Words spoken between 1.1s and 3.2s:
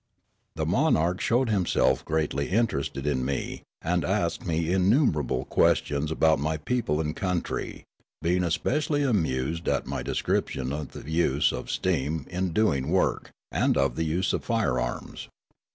showed himself greatly interested